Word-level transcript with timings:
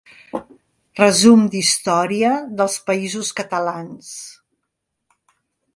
Resum 0.99 1.43
d'Història 1.55 2.33
dels 2.61 2.77
països 2.89 3.31
catalans. 3.41 4.13